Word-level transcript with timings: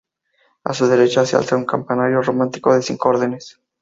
A 0.63 0.73
su 0.73 0.87
derecha 0.87 1.27
se 1.27 1.35
alza 1.35 1.55
un 1.55 1.65
campanario 1.65 2.23
románico 2.23 2.73
de 2.73 2.81
cinco 2.81 3.09
órdenes. 3.09 3.61